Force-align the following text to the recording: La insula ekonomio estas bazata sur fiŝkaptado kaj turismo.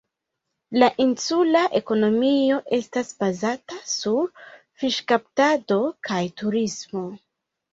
La 0.83 0.87
insula 1.03 1.61
ekonomio 1.79 2.57
estas 2.77 3.11
bazata 3.25 3.79
sur 3.93 4.49
fiŝkaptado 4.81 5.79
kaj 6.09 6.23
turismo. 6.43 7.07